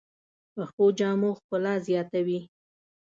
پخو 0.53 0.85
جامو 0.97 1.29
ښکلا 1.39 1.73
زیاته 1.87 2.19
وي 2.27 2.39